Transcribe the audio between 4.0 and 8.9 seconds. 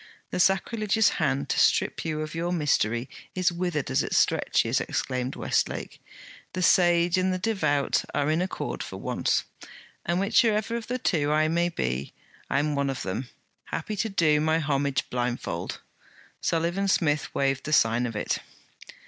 it stretches,' exclaimed Westlake. 'The sage and the devout are in accord